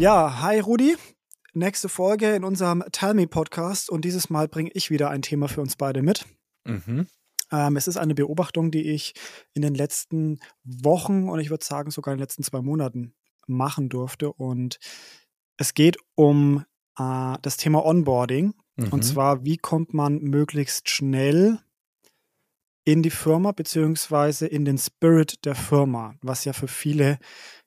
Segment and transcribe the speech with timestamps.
[0.00, 0.96] Ja, hi Rudi.
[1.52, 5.46] Nächste Folge in unserem Tell Me Podcast und dieses Mal bringe ich wieder ein Thema
[5.46, 6.24] für uns beide mit.
[6.64, 7.06] Mhm.
[7.52, 9.12] Ähm, es ist eine Beobachtung, die ich
[9.52, 13.12] in den letzten Wochen und ich würde sagen sogar in den letzten zwei Monaten
[13.46, 14.32] machen durfte.
[14.32, 14.78] Und
[15.58, 16.64] es geht um
[16.98, 18.54] äh, das Thema Onboarding.
[18.76, 18.88] Mhm.
[18.88, 21.58] Und zwar, wie kommt man möglichst schnell
[22.84, 27.18] in die Firma beziehungsweise in den Spirit der Firma, was ja für viele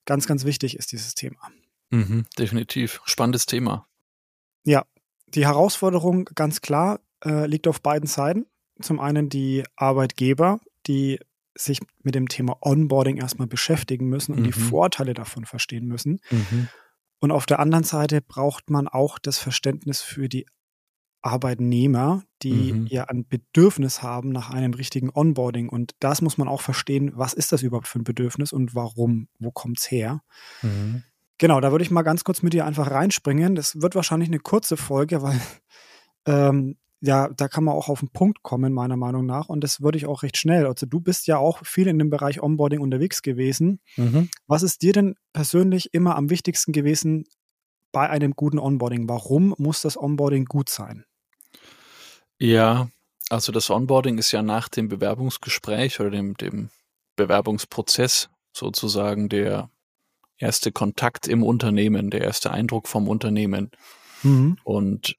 [0.06, 1.52] ganz, ganz wichtig ist, dieses Thema.
[1.94, 3.02] Mhm, definitiv.
[3.06, 3.88] Spannendes Thema.
[4.66, 4.86] Ja,
[5.28, 8.46] die Herausforderung ganz klar äh, liegt auf beiden Seiten.
[8.82, 11.20] Zum einen die Arbeitgeber, die
[11.56, 14.46] sich mit dem Thema Onboarding erstmal beschäftigen müssen und Mhm.
[14.46, 16.20] die Vorteile davon verstehen müssen.
[16.32, 16.68] Mhm.
[17.20, 20.48] Und auf der anderen Seite braucht man auch das Verständnis für die
[21.22, 22.88] Arbeitnehmer, die Mhm.
[22.88, 25.70] ja ein Bedürfnis haben nach einem richtigen Onboarding.
[25.70, 29.30] Und das muss man auch verstehen, was ist das überhaupt für ein Bedürfnis und warum,
[29.40, 30.22] wo kommt's her?
[30.64, 31.04] Mhm.
[31.44, 33.54] Genau, da würde ich mal ganz kurz mit dir einfach reinspringen.
[33.54, 35.42] Das wird wahrscheinlich eine kurze Folge, weil
[36.26, 39.50] ähm, ja, da kann man auch auf den Punkt kommen, meiner Meinung nach.
[39.50, 40.66] Und das würde ich auch recht schnell.
[40.66, 43.82] Also du bist ja auch viel in dem Bereich Onboarding unterwegs gewesen.
[43.98, 44.30] Mhm.
[44.48, 47.26] Was ist dir denn persönlich immer am wichtigsten gewesen
[47.92, 49.10] bei einem guten Onboarding?
[49.10, 51.04] Warum muss das Onboarding gut sein?
[52.40, 52.88] Ja,
[53.30, 56.70] also das Onboarding ist ja nach dem Bewerbungsgespräch oder dem, dem
[57.18, 59.70] Bewerbungsprozess sozusagen der
[60.38, 63.72] erste Kontakt im Unternehmen, der erste Eindruck vom Unternehmen.
[64.24, 64.58] Mhm.
[64.64, 65.16] Und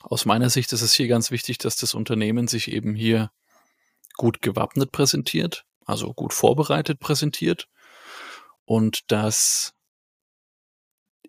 [0.00, 3.30] aus meiner Sicht ist es hier ganz wichtig, dass das Unternehmen sich eben hier
[4.16, 7.68] gut gewappnet präsentiert, also gut vorbereitet präsentiert
[8.64, 9.74] und dass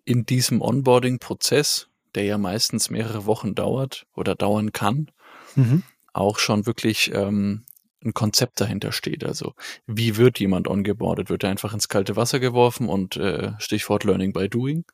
[0.04, 5.10] in diesem Onboarding-Prozess, der ja meistens mehrere Wochen dauert oder dauern kann,
[5.56, 5.82] Mhm.
[6.12, 7.64] auch schon wirklich ähm,
[8.04, 9.24] ein Konzept dahinter steht.
[9.24, 9.54] Also
[9.86, 11.30] wie wird jemand ongeboardet?
[11.30, 14.84] Wird er einfach ins kalte Wasser geworfen und äh, Stichwort Learning by Doing?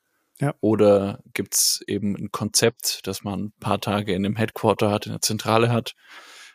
[0.40, 0.54] Ja.
[0.60, 5.12] Oder gibt's eben ein Konzept, dass man ein paar Tage in einem Headquarter hat, in
[5.12, 5.94] der Zentrale hat,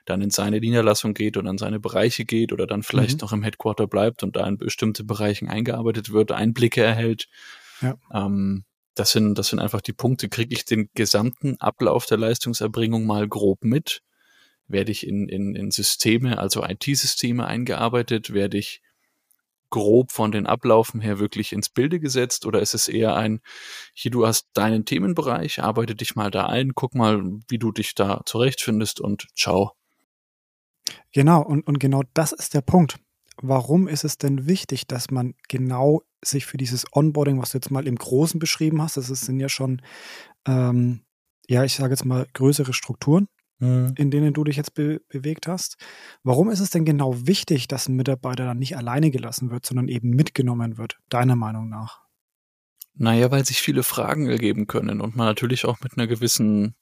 [0.06, 3.20] dann in seine Niederlassung geht und an seine Bereiche geht oder dann vielleicht Mhm.
[3.22, 7.28] noch im Headquarter bleibt und da in bestimmte Bereichen eingearbeitet wird, Einblicke erhält.
[7.82, 7.96] Ja.
[8.14, 10.28] Ähm, das sind, das sind einfach die Punkte.
[10.30, 14.02] Kriege ich den gesamten Ablauf der Leistungserbringung mal grob mit?
[14.72, 18.34] Werde ich in, in, in Systeme, also IT-Systeme eingearbeitet?
[18.34, 18.82] Werde ich
[19.72, 22.46] grob von den Ablaufen her wirklich ins Bilde gesetzt?
[22.46, 23.42] Oder ist es eher ein,
[23.94, 27.96] hier, du hast deinen Themenbereich, arbeite dich mal da ein, guck mal, wie du dich
[27.96, 29.72] da zurechtfindest und ciao.
[31.14, 33.00] Genau, und, und genau das ist der Punkt.
[33.42, 37.72] Warum ist es denn wichtig, dass man genau sich für dieses Onboarding, was du jetzt
[37.72, 39.82] mal im Großen beschrieben hast, das sind ja schon,
[40.46, 41.02] ähm,
[41.48, 43.28] ja, ich sage jetzt mal größere Strukturen,
[43.62, 45.78] in denen du dich jetzt be bewegt hast.
[46.24, 49.88] Warum ist es denn genau wichtig, dass ein Mitarbeiter dann nicht alleine gelassen wird, sondern
[49.88, 52.02] eben mitgenommen wird, deiner Meinung nach?
[52.96, 56.76] Naja, weil sich viele Fragen ergeben können und man natürlich auch mit einer gewissen,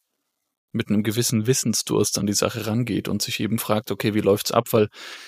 [0.72, 4.52] mit einem gewissen Wissensdurst an die Sache rangeht und sich eben fragt, okay, wie läuft's
[4.52, 4.68] ab?
[4.72, 4.88] Weil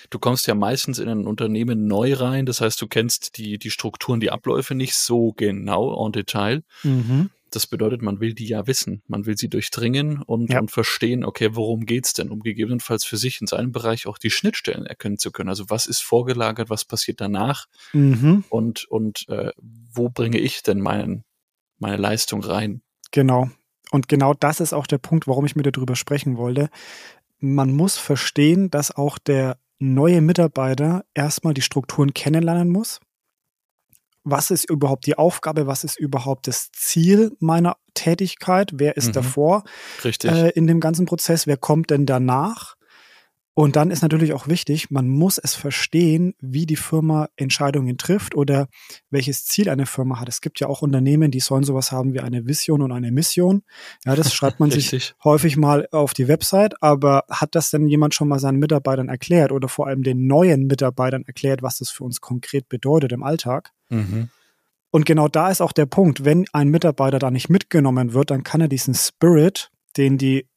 [0.09, 3.71] du kommst ja meistens in ein Unternehmen neu rein, das heißt, du kennst die, die
[3.71, 6.63] Strukturen, die Abläufe nicht so genau en Detail.
[6.83, 7.29] Mhm.
[7.51, 9.03] Das bedeutet, man will die ja wissen.
[9.07, 10.59] Man will sie durchdringen und, Ja.
[10.59, 12.29] und verstehen, okay, worum geht's denn?
[12.29, 15.49] Um gegebenenfalls für sich in seinem Bereich auch die Schnittstellen erkennen zu können.
[15.49, 18.45] Also was ist vorgelagert, was passiert danach Mhm.
[18.49, 21.23] und, und äh, wo bringe ich denn meinen,
[21.77, 22.81] meine Leistung rein?
[23.11, 23.49] Genau.
[23.91, 26.69] Und genau das ist auch der Punkt, warum ich mit dir darüber sprechen wollte.
[27.39, 33.01] Man muss verstehen, dass auch der neue Mitarbeiter erstmal die Strukturen kennenlernen muss.
[34.23, 35.65] Was ist überhaupt die Aufgabe?
[35.67, 38.71] Was ist überhaupt das Ziel meiner Tätigkeit?
[38.75, 39.13] Wer ist Mhm.
[39.13, 39.63] davor
[40.03, 40.31] Richtig.
[40.31, 41.47] äh, in dem ganzen Prozess?
[41.47, 42.75] Wer kommt denn danach?
[43.61, 48.33] Und dann ist natürlich auch wichtig, man muss es verstehen, wie die Firma Entscheidungen trifft
[48.33, 48.67] oder
[49.11, 50.27] welches Ziel eine Firma hat.
[50.27, 53.61] Es gibt ja auch Unternehmen, die sollen sowas haben wie eine Vision und eine Mission.
[54.03, 58.15] Ja, das schreibt man sich häufig mal auf die Website, aber hat das denn jemand
[58.15, 62.03] schon mal seinen Mitarbeitern erklärt oder vor allem den neuen Mitarbeitern erklärt, was das für
[62.03, 63.69] uns konkret bedeutet im Alltag?
[63.89, 64.29] Mhm.
[64.89, 68.41] Und genau da ist auch der Punkt, wenn ein Mitarbeiter da nicht mitgenommen wird, dann
[68.41, 70.47] kann er diesen Spirit, den die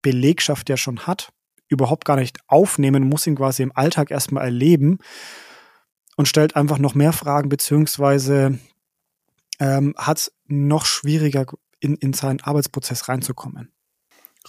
[0.00, 1.30] Belegschaft ja schon hat,
[1.72, 4.98] überhaupt gar nicht aufnehmen, muss ihn quasi im Alltag erstmal erleben
[6.16, 8.58] und stellt einfach noch mehr Fragen, beziehungsweise
[9.58, 11.46] ähm, hat es noch schwieriger,
[11.80, 13.72] in, in seinen Arbeitsprozess reinzukommen.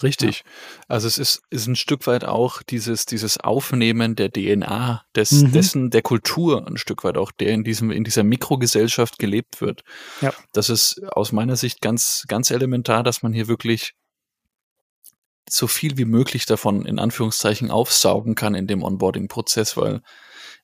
[0.02, 0.42] Richtig.
[0.88, 5.52] Also es ist, ist ein Stück weit auch dieses, dieses Aufnehmen der DNA, des, Mhm.
[5.52, 9.84] dessen, der Kultur ein Stück weit auch, der in diesem, in dieser Mikrogesellschaft gelebt wird.
[10.20, 10.32] Ja.
[10.52, 13.94] Das ist aus meiner Sicht ganz, ganz elementar, dass man hier wirklich
[15.48, 20.02] so viel wie möglich davon in Anführungszeichen aufsaugen kann in dem Onboarding-Prozess, weil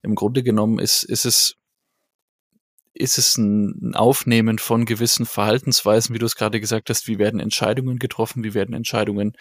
[0.02, 1.56] im Grunde genommen ist, ist es
[2.92, 7.40] ist es ein Aufnehmen von gewissen Verhaltensweisen, wie du es gerade gesagt hast, wie werden
[7.40, 9.36] Entscheidungen getroffen, wie werden Entscheidungen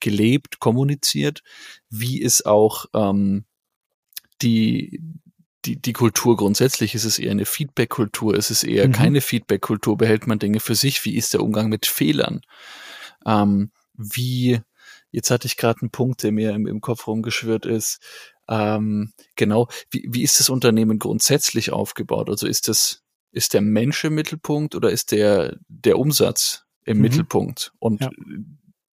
[0.00, 1.42] gelebt, kommuniziert,
[1.88, 3.44] wie ist auch ähm,
[4.42, 5.00] die,
[5.64, 8.92] die, die Kultur grundsätzlich, ist es eher eine Feedback-Kultur, ist es eher mhm.
[8.92, 12.40] keine Feedback-Kultur, behält man Dinge für sich, wie ist der Umgang mit Fehlern,
[13.26, 14.60] ähm, wie,
[15.10, 18.00] jetzt hatte ich gerade einen Punkt, der mir im, im Kopf rumgeschwirrt ist,
[18.48, 22.30] ähm, genau, wie, wie ist das Unternehmen grundsätzlich aufgebaut?
[22.30, 27.02] Also ist das, ist der Mensch im Mittelpunkt oder ist der, der Umsatz im mhm.
[27.02, 27.72] Mittelpunkt?
[27.78, 28.10] Und ja.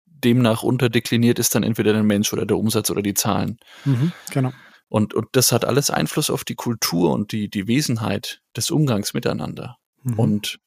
[0.06, 3.60] demnach unterdekliniert ist dann entweder der Mensch oder der Umsatz oder die Zahlen.
[3.86, 4.52] Mhm, genau.
[4.90, 9.14] Und, und das hat alles Einfluss auf die Kultur und die, die Wesenheit des Umgangs
[9.14, 9.78] miteinander.
[10.04, 10.20] Mhm.
[10.20, 10.60] Und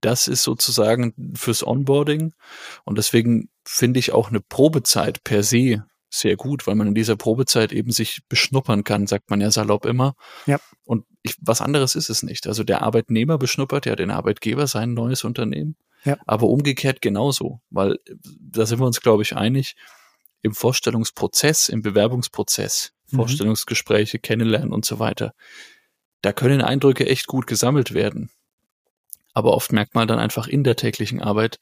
[0.00, 2.34] das ist sozusagen fürs Onboarding.
[2.84, 7.16] Und deswegen finde ich auch eine Probezeit per se sehr gut, weil man in dieser
[7.16, 10.14] Probezeit eben sich beschnuppern kann, sagt man ja salopp immer.
[10.44, 10.60] Ja.
[10.84, 12.46] Und ich, was anderes ist es nicht.
[12.46, 15.76] Also der Arbeitnehmer beschnuppert ja den Arbeitgeber sein neues Unternehmen.
[16.04, 16.18] Ja.
[16.26, 17.98] Aber umgekehrt genauso, weil
[18.40, 19.74] da sind wir uns, glaube ich, einig,
[20.42, 23.16] im Vorstellungsprozess, im Bewerbungsprozess, mhm.
[23.16, 25.32] Vorstellungsgespräche, Kennenlernen und so weiter,
[26.20, 28.30] da können Eindrücke echt gut gesammelt werden.
[29.32, 31.58] Aber oft merkt man dann einfach in der täglichen Arbeit,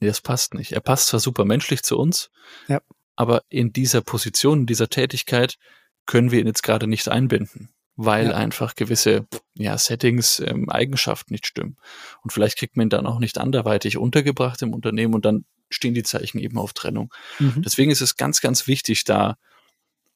[0.00, 0.72] nee, das passt nicht.
[0.72, 2.30] Er passt zwar super menschlich zu uns,
[2.68, 2.80] ja
[3.16, 5.56] aber in dieser Position, in dieser Tätigkeit
[6.04, 8.36] können wir ihn jetzt gerade nicht einbinden, weil ja.
[8.36, 11.78] einfach gewisse ja, Settings, ähm, Eigenschaften nicht stimmen.
[12.22, 15.94] Und vielleicht kriegt man ihn dann auch nicht anderweitig untergebracht im Unternehmen und dann stehen
[15.94, 17.12] die Zeichen eben auf Trennung.
[17.40, 17.62] Mhm.
[17.62, 19.36] Deswegen ist es ganz, ganz wichtig, da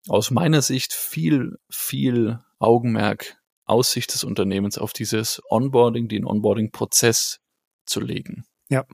[0.06, 7.41] aus meiner Sicht viel, viel Augenmerk aus Sicht des Unternehmens auf dieses Onboarding, den Onboarding-Prozess
[7.87, 8.44] zu legen.
[8.71, 8.85] Ja,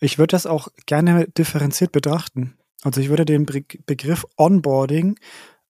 [0.00, 2.56] ich würde das auch gerne differenziert betrachten.
[2.82, 5.18] Also ich würde den Be Begriff Onboarding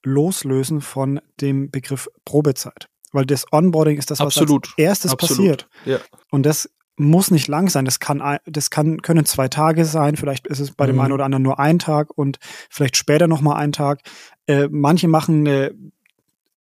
[0.04, 2.88] loslösen von dem Begriff Probezeit.
[3.12, 4.68] Weil das Onboarding ist das, was Absolut.
[4.68, 5.36] als erstes Absolut.
[5.36, 5.68] passiert.
[5.84, 5.98] Ja.
[6.30, 7.84] Und das muss nicht lang sein.
[7.84, 10.16] Das kann, das kann, können zwei Tage sein.
[10.16, 10.90] Vielleicht ist es bei mhm.
[10.90, 12.38] dem einen oder anderen nur ein Tag und
[12.70, 14.02] vielleicht später nochmal ein Tag.
[14.46, 15.74] Äh, manche machen eine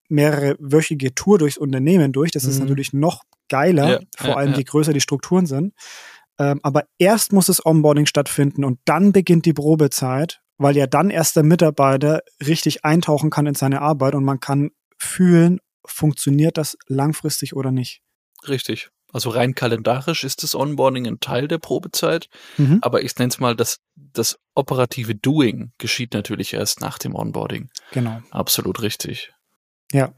[0.09, 2.31] mehrere wöchige Tour durchs Unternehmen durch.
[2.31, 2.49] Das mhm.
[2.49, 5.73] ist natürlich noch geiler, ja, vor ja, allem je größer die Strukturen sind.
[6.39, 11.09] Ähm, aber erst muss das Onboarding stattfinden und dann beginnt die Probezeit, weil ja dann
[11.09, 16.77] erst der Mitarbeiter richtig eintauchen kann in seine Arbeit und man kann fühlen, funktioniert das
[16.87, 18.01] langfristig oder nicht.
[18.47, 18.89] Richtig.
[19.13, 22.79] Also rein kalendarisch ist das Onboarding ein Teil der Probezeit, mhm.
[22.81, 27.69] aber ich nenne es mal, das, das operative Doing geschieht natürlich erst nach dem Onboarding.
[27.93, 28.21] Genau.
[28.31, 29.33] Absolut richtig.
[29.91, 30.13] Ja.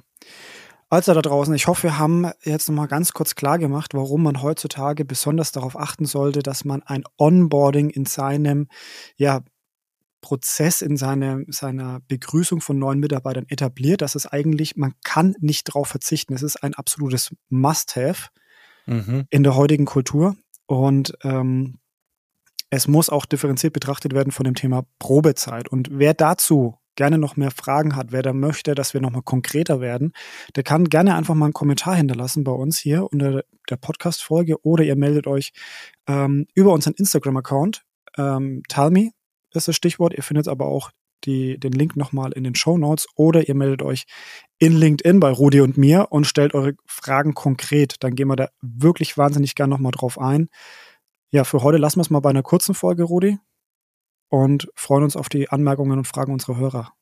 [0.91, 4.41] Also da draußen, ich hoffe, wir haben jetzt nochmal ganz kurz klar gemacht, warum man
[4.41, 8.68] heutzutage besonders darauf achten sollte, dass man ein Onboarding in seinem
[9.15, 9.44] ja,
[10.21, 14.01] Prozess, in seine, seiner Begrüßung von neuen Mitarbeitern etabliert.
[14.01, 16.33] Das ist eigentlich, man kann nicht darauf verzichten.
[16.33, 18.30] Es ist ein absolutes Must-Have
[18.88, 19.25] mhm.
[19.30, 20.35] in der heutigen Kultur.
[20.65, 21.77] Und ähm,
[22.71, 25.69] es muss auch differenziert betrachtet werden von dem Thema Probezeit.
[25.69, 29.80] Und wer dazu gerne noch mehr Fragen hat, wer da möchte, dass wir nochmal konkreter
[29.80, 30.12] werden,
[30.57, 34.84] der kann gerne einfach mal einen Kommentar hinterlassen bei uns hier unter der Podcast-Folge oder
[34.84, 35.54] ihr meldet euch
[36.10, 37.86] ähm, über unseren Instagram-Account.
[38.18, 39.12] Ähm, Tell
[39.54, 40.14] ist das Stichwort.
[40.14, 40.92] Ihr findet aber auch
[41.23, 44.04] die, den Link nochmal in den Show Notes oder ihr meldet euch
[44.57, 47.95] in LinkedIn bei Rudi und mir und stellt eure Fragen konkret.
[48.02, 50.50] Dann gehen wir da wirklich wahnsinnig gern nochmal drauf ein.
[51.31, 53.38] Ja, für heute lassen wir es mal bei einer kurzen Folge, Rudi
[54.30, 56.94] und freuen uns auf die Anmerkungen und Fragen unserer Hörer.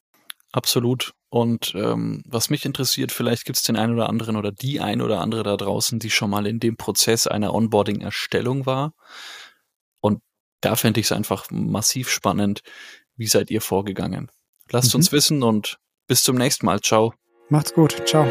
[0.58, 1.14] Absolut.
[1.30, 5.04] Und ähm, was mich interessiert, vielleicht gibt es den einen oder anderen oder die ein
[5.04, 8.96] oder andere da draußen, die schon mal in dem Prozess einer Onboarding-Erstellung war.
[10.00, 10.24] Und
[10.62, 12.62] da fände ich es einfach massiv spannend.
[13.18, 14.32] Wie seid ihr vorgegangen?
[14.72, 14.98] Lasst mhm.
[14.98, 16.82] uns wissen und bis zum nächsten Mal.
[16.82, 17.14] Ciao.
[17.50, 18.02] Macht's gut.
[18.08, 18.28] Ciao.